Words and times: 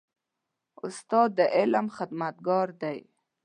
استاد 0.85 1.29
د 1.37 1.39
علم 1.57 1.85
خدمتګار 1.97 2.67
دی. 2.81 2.97